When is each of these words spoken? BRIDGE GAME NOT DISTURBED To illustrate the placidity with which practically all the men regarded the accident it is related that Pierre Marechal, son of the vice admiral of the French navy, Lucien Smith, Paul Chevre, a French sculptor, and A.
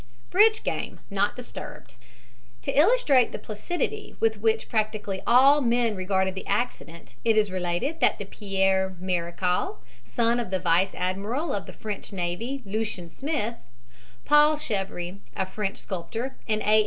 BRIDGE 0.31 0.63
GAME 0.63 0.99
NOT 1.11 1.35
DISTURBED 1.35 1.93
To 2.63 2.71
illustrate 2.71 3.31
the 3.31 3.37
placidity 3.37 4.15
with 4.19 4.37
which 4.41 4.67
practically 4.67 5.21
all 5.27 5.61
the 5.61 5.67
men 5.67 5.95
regarded 5.95 6.33
the 6.33 6.47
accident 6.47 7.13
it 7.23 7.37
is 7.37 7.51
related 7.51 7.99
that 7.99 8.17
Pierre 8.31 8.95
Marechal, 8.99 9.77
son 10.03 10.39
of 10.39 10.49
the 10.49 10.57
vice 10.59 10.95
admiral 10.95 11.53
of 11.53 11.67
the 11.67 11.73
French 11.73 12.11
navy, 12.11 12.63
Lucien 12.65 13.11
Smith, 13.11 13.53
Paul 14.25 14.57
Chevre, 14.57 15.19
a 15.35 15.45
French 15.45 15.77
sculptor, 15.77 16.35
and 16.47 16.63
A. 16.63 16.79